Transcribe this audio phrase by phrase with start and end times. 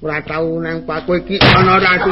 [0.00, 2.08] ora tau nang paku iki ana ratu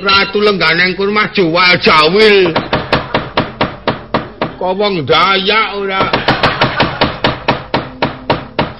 [0.00, 2.54] Ratu lengganeng kurma jual jawil.
[4.56, 6.02] Kok wong Dayak ora.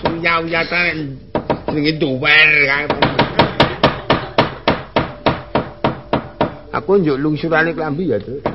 [0.00, 1.18] Suya-uya ten
[1.68, 2.86] jenenge duwer kae.
[6.70, 8.46] Aku njuk lungsurane klambi ya, Dik.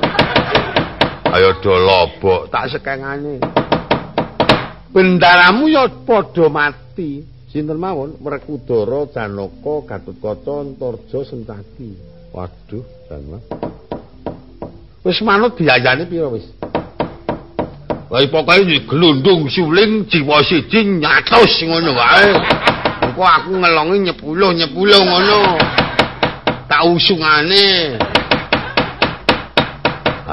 [1.36, 3.55] Ayo do lobok tak sekengane.
[4.96, 7.20] Bendaramu ya padha mati.
[7.52, 11.91] Sinten mawon Werkudara, Janaka, Gatotkaca, Antarja, Sentati.
[12.31, 13.38] Waduh, Janma.
[15.03, 16.48] Wis manut biayane pira wis?
[18.08, 22.31] Lah pokoke glundung suling jiwa siji nyatos ngono wae.
[23.03, 25.59] Engko aku ngelongi nyepuluh nyepuluh ngono.
[26.72, 28.00] Tak usungane.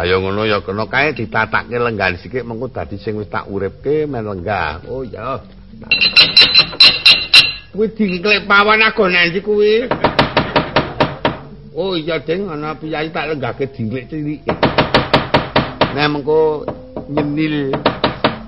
[0.02, 4.26] Ayo ngono ya kena kae ditatake lenggan sithik mengko dadi sing wis tak uripke men
[4.26, 4.82] lenggah.
[4.90, 5.38] Oh ya.
[7.70, 9.86] Kuwi diklek pawan agon nanti kuwi.
[11.78, 14.42] Oh iya ding ana piyai tak lenggahke diklek cilik.
[15.94, 16.66] Nah mengko
[17.06, 17.70] nyenil.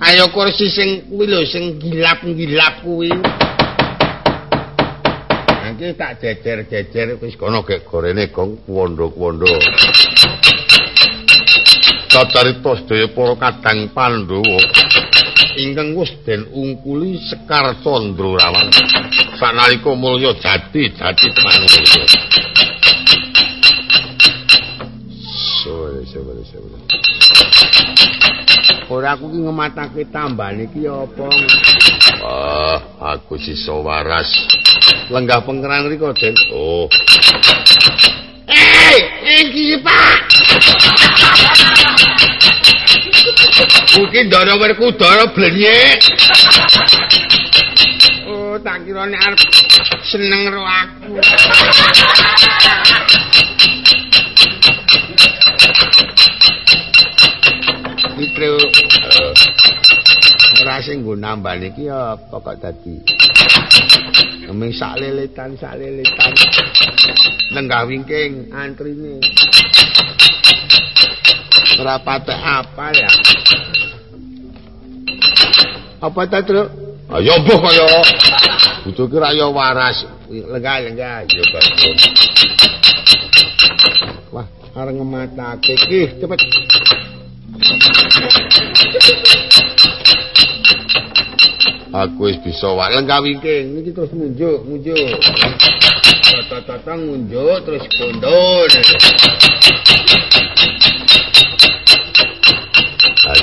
[0.02, 3.14] Ayo kursi sing kuwi lho sing gilap-gilap kuwi.
[5.74, 9.55] Iki tak jejer-jejer wis kono gek gorene gong kuwondo-kuwondo.
[12.15, 14.62] Cacarita sedaya para kadang Pandhawa
[15.59, 18.70] ingkang wis den ungkuli Sekar Candrarawan
[19.34, 22.07] sanalika mulya jati jati manungsa.
[25.67, 26.79] Sore sore sore.
[28.95, 31.27] Ora aku ki ngematake tambane iki apa?
[32.23, 32.79] Wah,
[33.19, 34.31] aku sisa waras.
[35.11, 36.39] Lenggah pengeran riko, Den.
[36.55, 36.87] Oh.
[38.47, 38.98] Eh,
[39.51, 41.73] iki Pak.
[44.15, 45.98] Mungkin dara werkudara blenyek.
[48.31, 49.43] Oh, tak kira nek arep
[50.07, 51.19] seneng ro aku.
[58.14, 58.55] Mitro
[60.63, 62.95] ora sing nggo nambah niki apa kok dadi.
[64.47, 66.30] Neming sak leletan sak leletan.
[67.51, 69.19] Lenggah wingking antrine.
[71.83, 73.11] Ora patek apa ya?
[76.00, 76.68] Apa ta, Truk?
[77.14, 77.84] Ayo mbuh kaya
[78.88, 80.08] butuh ki raya waras.
[80.32, 82.00] Lenggah lenggah yo bagus.
[84.32, 86.40] Wah, areng ngematake iki cepet.
[91.94, 95.20] Aku wis bisa wae lenggah wingking iki terus munjuk, munjuk.
[96.24, 98.66] Tata-tata munjuk terus kondur.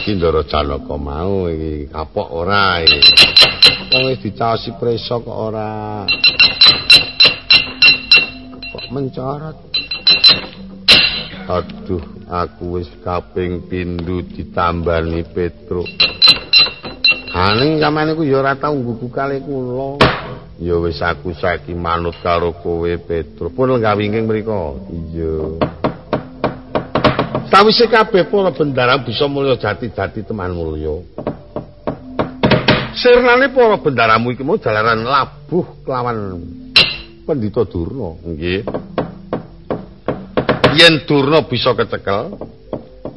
[0.01, 3.06] Iki ndara Janaka mau iki kapok ora iki.
[3.94, 6.09] Wong wis dicaosi preso kok ora.
[8.66, 9.57] Kok mencorot.
[11.45, 12.01] Aduh,
[12.34, 15.85] aku wis kaping pindho ditambani Petruk.
[17.38, 20.01] Aning sampeyan iku ya ora tau nggugu kali kula.
[20.57, 23.53] Ya wis aku saiki manut karo kowe Petruk.
[23.53, 24.81] Pun lenggah wingking mriku.
[24.89, 25.62] Iya.
[27.51, 31.03] Sawise kabeh para bendara bisa mulya jati-jati teman mulya.
[32.95, 36.39] Sirnane para bendaramu iki mau jalaran labuh kelawan
[37.28, 38.63] Pendhita Durna, nggih.
[40.79, 42.39] Yen Durna bisa kecekel,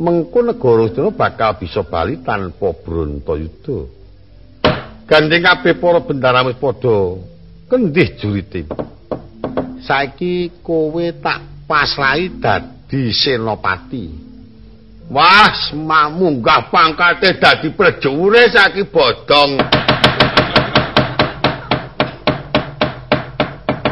[0.03, 3.87] mengko negara Durna bakal bisa bali tanpa Brantayuda.
[5.07, 7.23] Gandeng kabeh para bendaramu wis padha
[7.71, 8.67] kendih jurite.
[9.79, 14.07] Saiki kowe tak pasrahi dadi senopati.
[15.13, 19.61] Wah, semak munggah pangkate dadi prejure saiki bodong.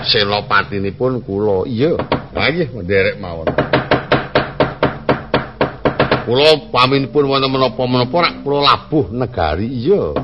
[0.02, 1.68] Senopatinipun kula.
[1.68, 1.94] Iya,
[2.34, 3.48] ha nggih nderek mawon.
[6.22, 9.68] Kula paminipun wonten menapa-menapa rak kula labuh negari.
[9.68, 10.16] Iya.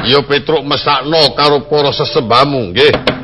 [0.00, 3.19] Iya Petruk mesakno karo para sesembamu, nggih.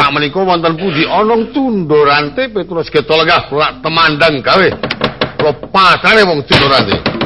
[0.00, 4.68] Sakmenika wonten pundi ana tundurante Petrus geta lenggah kula temandang gawe.
[5.36, 7.19] Kula pasane wong tundurante.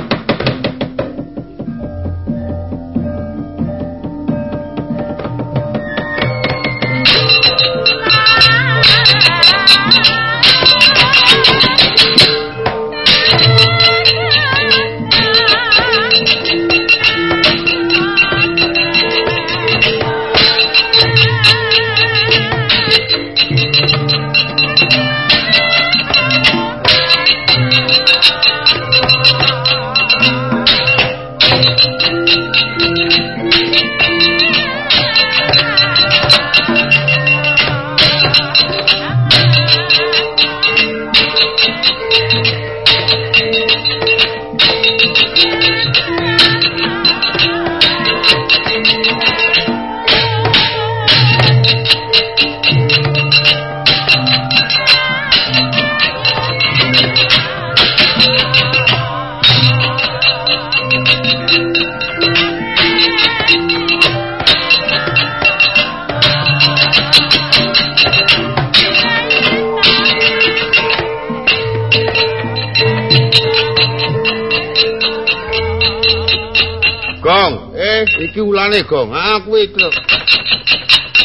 [78.75, 79.15] Ulane, Gong.
[79.15, 79.87] Aku iki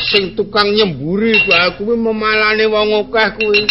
[0.09, 1.37] sing tukang nyemburi
[1.77, 3.61] kuwi memalane wong akeh kuwi.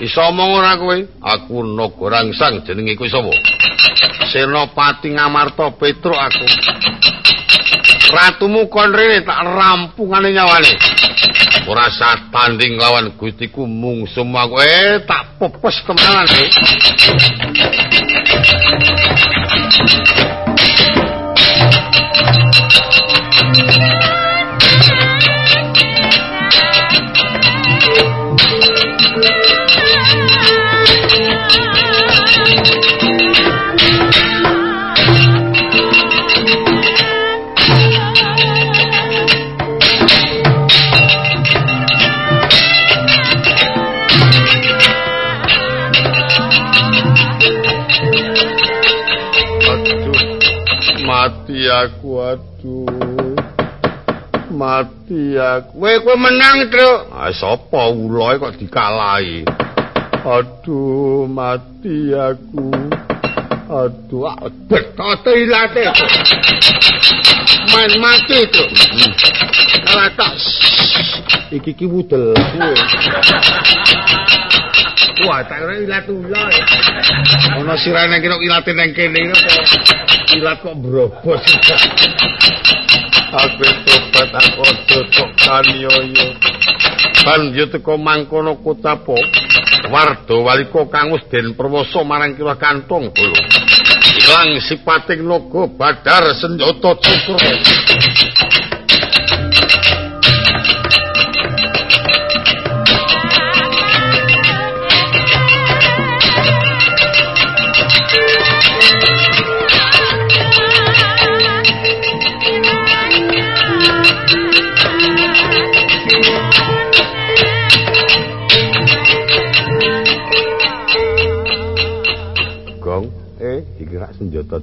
[0.00, 0.96] Iso omong ora kowe?
[1.20, 3.32] Aku Nagarangsang jenenge kuwi sapa?
[4.32, 6.46] Senopati Ngamarta Petruk aku.
[8.08, 10.72] Ratumu kon rene tak rampungane nyawane.
[11.68, 16.28] Ora sak tanding lawan Gustiku mung semua kowe tak pepes temenan.
[16.28, 16.48] Eh.
[51.08, 53.32] Mati aku aduh.
[54.52, 55.80] Mati aku.
[55.80, 57.08] Kowe kowe menang truk.
[57.08, 59.48] Ah sapa uloe kok dikalahi?
[60.20, 62.68] Aduh mati aku.
[63.72, 64.28] Aduh
[64.68, 65.88] betote ilate.
[67.72, 68.64] Main mati itu
[69.88, 70.32] kalah tak.
[71.48, 72.36] Iki ki wudel.
[75.18, 76.52] Wah, tak kira ilat ular.
[77.58, 79.32] Ono sirane kira ilate nang kene
[80.38, 81.42] ilat kok brobos.
[83.28, 86.26] Aku tobat aku cocok kanioyo.
[87.26, 89.18] Ban yo teko mangkono kotapo.
[89.90, 93.40] Wardo waliko kangus den perwoso marang kira kantong kulo.
[94.18, 97.38] Ilang sipating naga badar senjata cukro.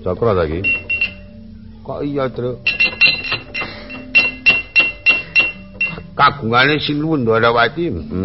[0.05, 0.61] Cakra lagi.
[1.81, 2.61] Kok iya, Truk?
[6.13, 7.89] Kagungane Sinuwun Ndawati.
[7.89, 8.21] Hmm.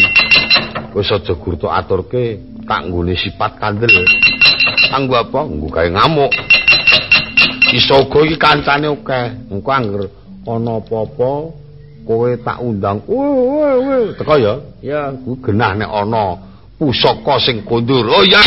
[0.92, 2.36] Wis aja gurtu aturke
[2.68, 3.88] tak nggone sifat kandel.
[4.92, 5.40] Kanggo apa?
[5.48, 6.32] Nggo gawe ngamuk.
[7.72, 9.48] Iso uga iki kancane akeh.
[9.48, 10.02] Engko anger
[10.44, 11.30] ana apa-apa
[12.04, 13.00] kowe tak undang.
[13.08, 14.54] Woi, woi, teko ya.
[14.82, 16.36] Ya, ku genah nek ana
[16.76, 18.04] pusaka sing kondur.
[18.10, 18.42] Oh ya.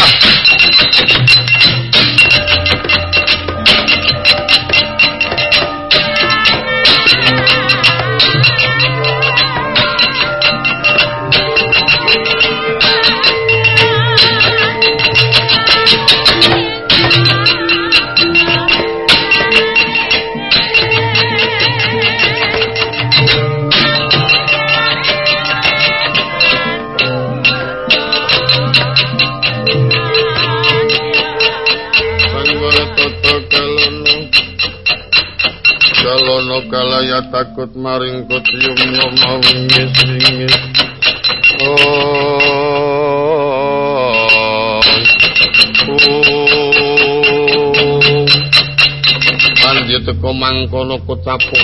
[50.63, 51.57] Mangkono kucapu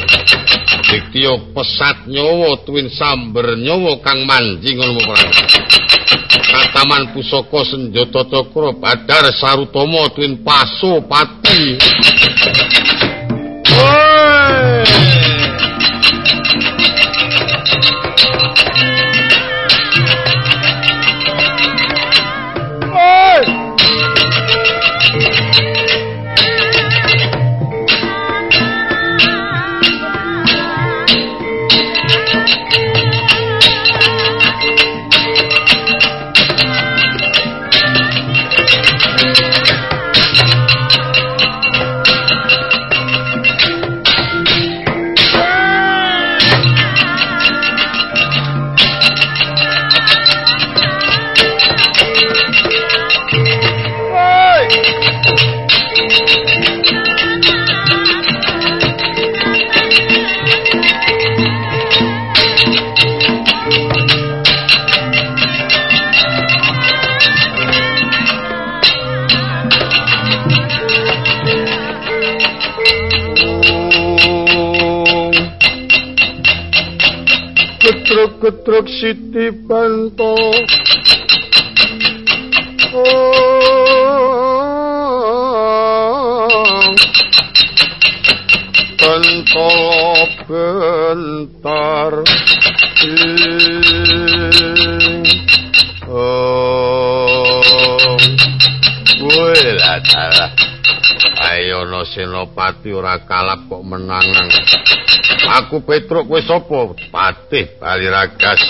[0.92, 5.34] Diktio pesat nyowo tuwin samber nyowo kang manji ngono perang.
[6.50, 11.78] Kataman pusoko senjoto cokro badar sarutomo tuwin paso pati
[77.90, 80.38] Getruk Siti Banto
[88.94, 92.14] bentol bentar.
[96.06, 96.70] Oh
[101.50, 104.46] ayo no senopati ora kalap kok menangan
[105.58, 106.80] aku petruk kowe sapa?
[107.10, 108.62] Patih bali ragas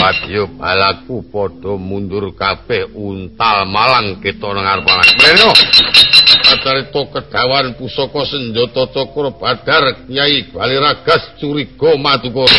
[0.00, 4.86] wadya balaku padha mundur kabeh untal malang kita nang arep
[5.16, 5.48] mrene
[6.52, 12.58] acarita kedawan pusaka senjata cakra badar kyai bali ragas curiga madukara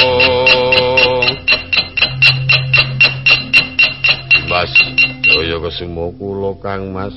[5.31, 7.15] kaya kesumo kula Kang Mas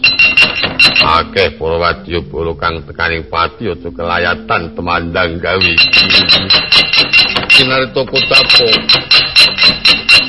[1.03, 5.75] akeh para wadya bolo kang tekaning pati aja kelayatan temandang gawi
[7.53, 8.69] sinarita kutapo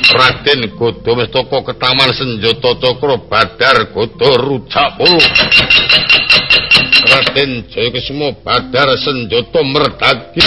[0.06, 5.18] Raden Godo Mestaka ketaman senjata cakra badar Godo rujak pulu
[7.10, 10.42] Raden Jaya Kesuma badar senjata merdagi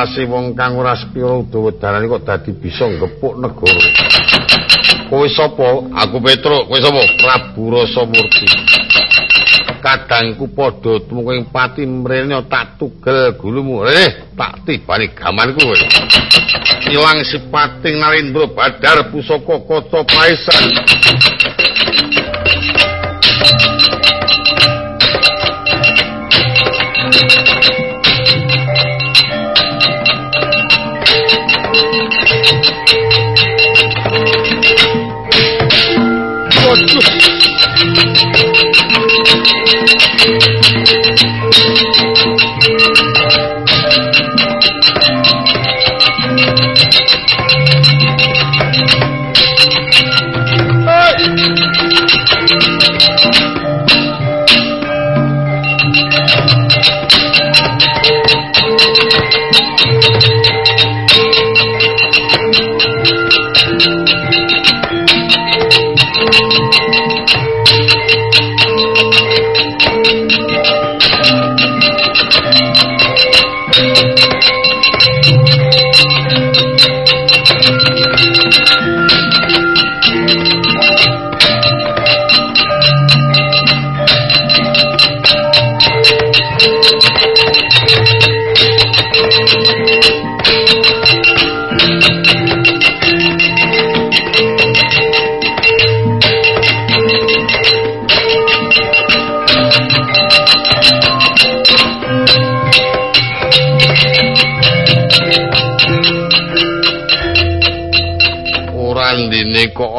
[0.00, 3.84] ngatasi wong kang ora sepiro dawa kok dadi bisa ngepuk negara.
[5.12, 5.92] Kowe sapa?
[5.92, 6.72] Aku Petruk.
[6.72, 7.02] Kowe sapa?
[7.20, 8.48] Prabu Rasamurti.
[9.80, 13.84] Kadangku padha tumuking pati mrene tak tugel gulumu.
[13.84, 15.76] Eh, tak tibani gamanku kowe.
[16.88, 20.64] Ilang sipating Narendra Badar pusaka kaca paisan.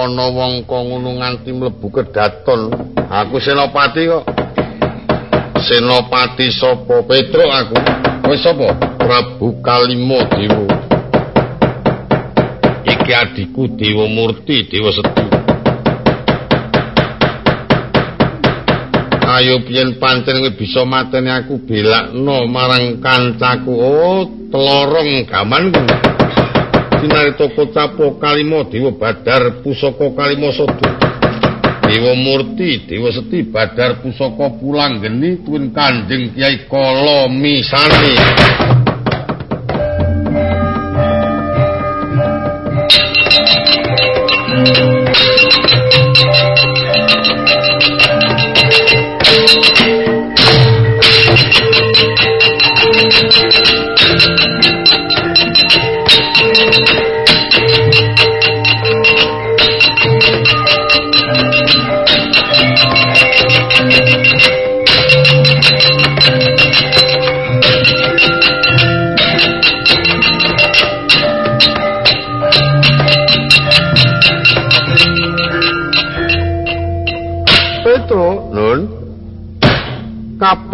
[0.01, 2.74] Ana wong kok ngono nganti mlebu kedaton.
[3.05, 4.25] Aku senopati kok.
[5.62, 7.77] Senopati sapa Petro aku?
[8.25, 8.67] Kowe sapa?
[8.98, 10.65] Prabu Kalimo Dewa.
[12.81, 15.25] Iki adikku Dewa Murti, Dewa Seti.
[19.31, 23.70] Ayo piyen pancen kowe bisa mateni aku belakno marang kancaku.
[23.70, 26.10] Oh, telorong gaman kuwi.
[27.01, 30.85] Sinarita pocapo kalimo dewa badar pusaka kalimo sodo.
[31.90, 38.71] Dewa murti dewa seti badar pusaka pulang geni tuwin kanjeng kiai kolo misani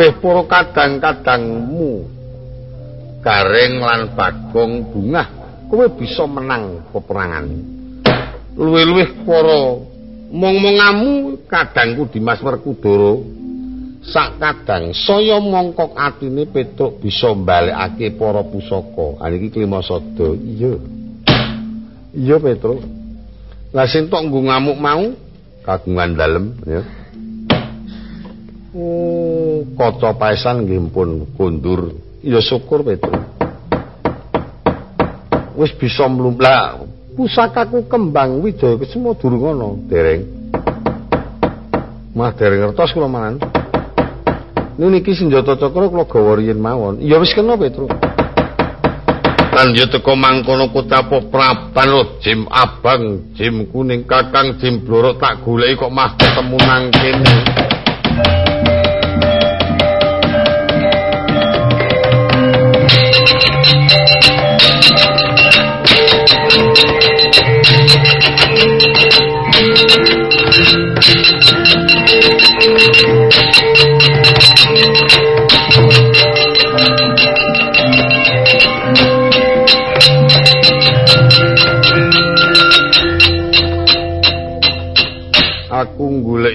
[0.08, 2.16] kabeh para kadang-kadangmu.
[3.20, 5.28] Gareng lan bagong bungah
[5.68, 7.44] kowe bisa menang peperangan.
[8.56, 9.84] Luwih-luwih para
[10.32, 13.20] mong-mongamu kadangku Dimas Werkudara
[14.08, 19.20] sak kadang saya mongkok atine Petruk bisa mbalekake para pusaka.
[19.20, 20.80] Ha iki klimasada iya.
[22.16, 22.80] Iya Petruk.
[23.76, 25.04] Lah sing tok nggo ngamuk mau
[25.68, 27.07] kagungan dalem ya
[29.76, 31.98] kaca paesan nggih pun kundur.
[32.24, 33.18] Ya syukur Petro.
[35.58, 36.86] Wis bisa mlumplah
[37.18, 40.22] pusakaku kembang wijaya kesemo durung ana, Dereng.
[42.14, 43.42] Mah dereng ngertos kula manan.
[44.78, 47.02] Niki senjata cakra kula gawa riyen mawon.
[47.02, 47.90] Ya wis kena Petro.
[49.58, 55.42] Lan yo teko mangkono kutapo prapan lo jim abang, jim kuning kakang, jim blorok tak
[55.42, 57.36] goleki kok mah ketemu nang kene.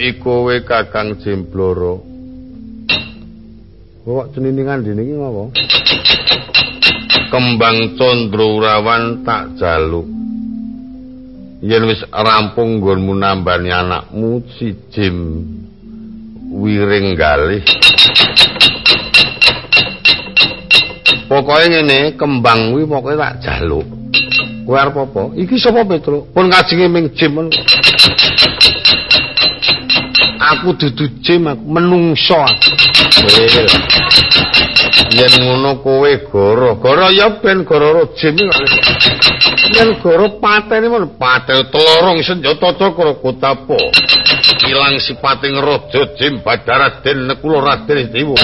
[0.03, 2.03] Aku goleki kowe Kakang Jembloro.
[4.03, 5.55] Kok ceniningan dene iki ngopo?
[7.31, 10.07] Kembang Condrawrawan tak jaluk.
[11.63, 15.47] Yen wis rampung nggonmu nambani anakmu si Jim
[16.51, 17.63] Wiring galih.
[21.31, 23.87] Pokoke ngene, kembang kuwi pokoke tak jaluk.
[24.67, 25.23] Kowe arep apa?
[25.39, 26.27] Iki sapa Petro?
[26.35, 27.39] Pun kajenge ming Jim.
[30.51, 32.43] Aku dudu jim aku menungso
[35.13, 36.75] yen ngono kowe goro.
[36.83, 38.37] Goro ya ben goro jim
[39.77, 43.79] yen goro patene mon patel telorong senjata cakra kutapo
[44.69, 48.37] ilang sipating raja jim badaraden nekula raden dewa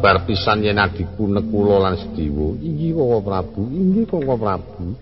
[0.00, 2.56] babar pisan yen adikku nekula lan sediwa.
[2.56, 4.96] Inggih Koko Prabu, inggih Koko Prabu.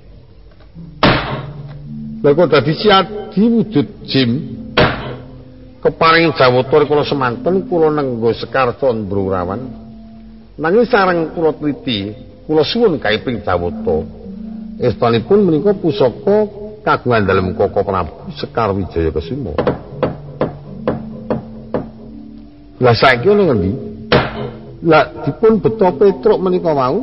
[2.18, 4.30] Lha kok dadi siadi wujud jim
[5.78, 9.86] keparing jawata kula semanten kula nenggo sekar Candrarawan.
[10.58, 12.10] Nanging sareng kula teliti,
[12.42, 14.02] kula suwun kaiping jawata.
[14.82, 16.50] Estanipun menika pusaka
[16.82, 19.54] kagungan dalem Koko Prabu Sekar Wijaya Kesuma.
[22.82, 23.87] Lah saiki ono ngendi?
[24.86, 27.02] Lah dipun beto Petruk menika mau.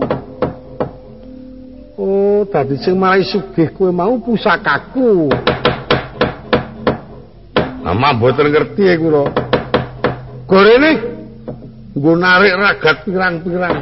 [1.95, 5.31] Oh, dadi sing marai sugih kowe mau pusakaku.
[7.83, 9.23] Ama mboten ngerti kula.
[10.47, 10.91] Gorene
[11.95, 13.75] nggo narik ragat pirang-pirang.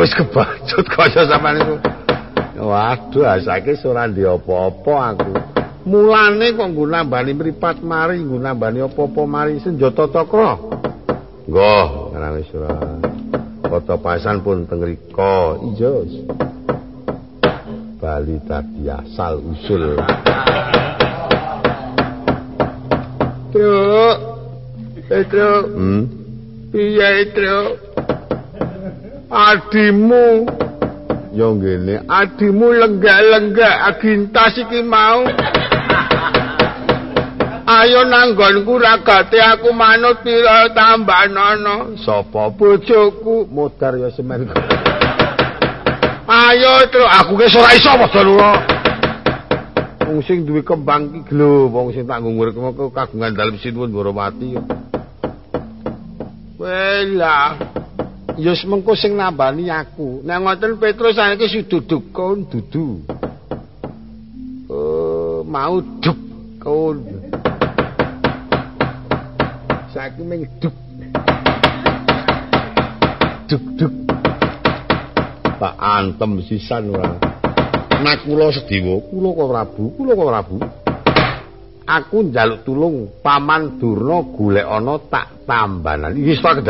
[0.00, 1.76] Wis kebacut kaya sampean iku.
[2.60, 5.32] Waduh, asake ora ndi apa-apa aku.
[5.88, 10.56] Mulane kok nggo nambani mripat mari, nggo nambani apa-apa mari senjata cakra.
[11.50, 12.78] Nggih, ana wis ora.
[13.66, 15.58] Kota pasan pun teng rika.
[15.58, 16.06] Iya.
[17.98, 19.98] Bali tadi asal usul.
[23.50, 24.18] Truk.
[25.10, 25.64] Eh, Truk.
[25.74, 26.02] Hmm.
[26.70, 27.68] Piye, Truk?
[29.26, 30.46] Adimu.
[31.34, 35.26] Yo ngene, adimu lenggak-lenggak agintas iki mau.
[37.70, 41.94] Ayo nanggonku ragate aku manut pira tambah nono.
[42.02, 44.50] Sapa bojoku modar ya semen.
[46.26, 48.50] Ayo terus aku ke ora iso padha lho.
[50.10, 52.50] Wong sing duwe kembang iki lho, wong sing tak ngungur
[52.90, 54.58] kagungan dalem sinuwun Boropati.
[56.58, 57.54] Wela.
[58.34, 60.26] Ya semengko sing nambani aku.
[60.26, 63.06] Nek ngoten Petrus saiki sududuk kon dudu.
[64.66, 66.18] Oh, mau duk
[66.58, 67.19] kon.
[69.90, 70.74] Saiki ming duk.
[73.50, 73.94] Duk duk.
[75.60, 77.10] Tak antem sisan ora
[78.00, 80.56] nek kula sediwa kula kok Prabu kula kok Prabu.
[81.90, 86.14] Aku njaluk tulung paman Durna golek ana tak tambanan.
[86.14, 86.62] Iki sak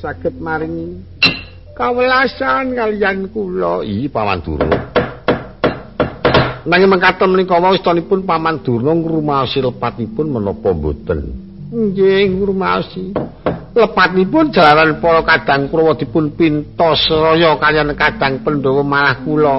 [0.00, 1.04] saged maring
[1.76, 3.84] kawelasan kalian kula.
[3.84, 4.90] Iki paman durna
[6.68, 11.20] nanging mengkaten menika wau istunipun paman durna ngrumaosi lepatipun menapa mboten?
[11.70, 13.16] Nggih ngrumaosi.
[13.70, 19.56] Lepatipun jalaran para kadang kula dipun pintos raya kalian kadang pendhawa malah kula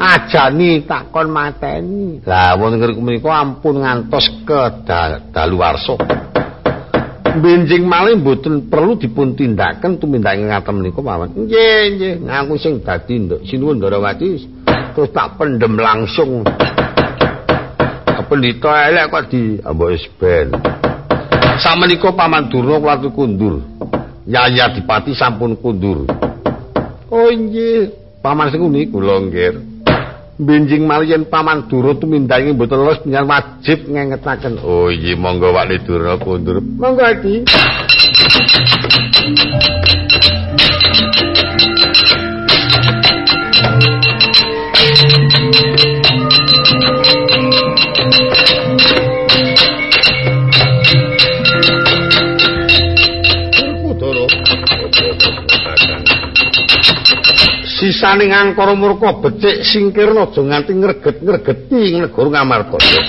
[0.00, 2.24] ajani takon mateni.
[2.24, 4.88] Lah wonten menika ampun ngantos ke
[5.30, 6.29] daluwarsa
[7.38, 9.78] benjing malih mboten perlu dipun tumindak
[10.34, 11.46] ngaten menika mawon.
[11.46, 14.28] Nggih, nggih, ngaku sing dadi nduk sinuwun Ndarawati
[14.96, 16.42] terus tak pendem langsung.
[18.30, 20.54] Pendhita elek kok di wis ben.
[21.58, 23.58] Samenika Paman Durna kuwi kundur.
[24.22, 26.06] Yaya Dipati sampun kundur.
[27.10, 27.90] Oh nggih,
[28.22, 29.79] Paman sing niku lho nggih.
[30.40, 36.16] Benjing malian paman duro tumindangi mboten los penyan wajib ngengetaken oh iya monggo wak duro
[36.16, 37.44] kundur monggo iki
[58.10, 63.00] sisane ngangkara murka becik singkirna aja nganti ngreget-ngregeti negara ngamartaya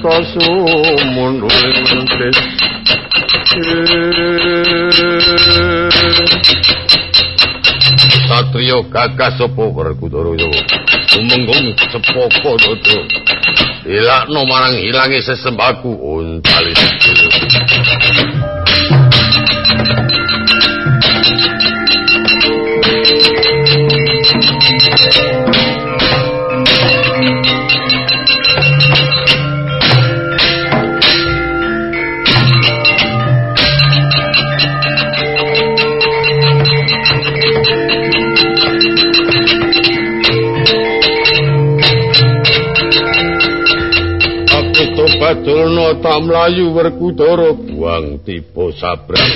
[0.00, 0.48] kasu
[1.12, 2.38] munduring mentis
[8.24, 10.60] Satrio gagas sapa Werkudara Yawa
[11.20, 12.98] umenggung sepoko dodo
[13.84, 15.92] ilakno marang ilange sesembaku
[45.34, 49.32] untalis tak mlayu Werkudara buang tiba sabrang.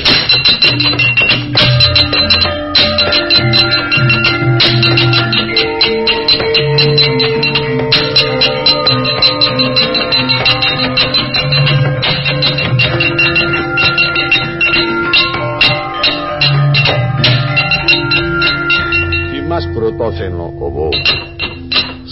[19.34, 20.88] Dimas Bratasena Gawa.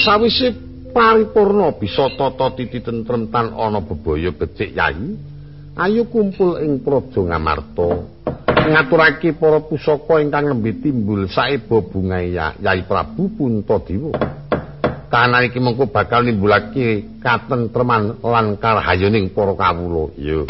[0.03, 0.49] Sawise
[0.97, 5.13] paripurna bisa tata titi tentrem tan ana bebaya becik yayi
[5.77, 8.17] ayo kumpul ing praja ngamarta.
[8.67, 14.17] Ngaturake para pusaka ingkang nembe timbul saeba bunga yai Prabu Puntadewa.
[15.07, 20.11] Kanan iki mengko bakal nimbulake katentreman lan karhayaning para kawula.
[20.19, 20.49] Iya